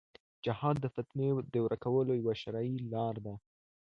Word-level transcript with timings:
جهاد 0.45 0.75
د 0.81 0.85
فتنې 0.95 1.29
د 1.53 1.55
ورکولو 1.65 2.11
یوه 2.21 2.33
شرعي 2.41 2.75
لار 2.93 3.15
ده. 3.25 3.33